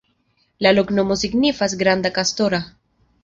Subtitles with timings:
[0.65, 2.63] La loknomo signifas: granda-kastora.